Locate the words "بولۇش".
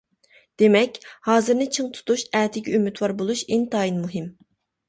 3.21-3.45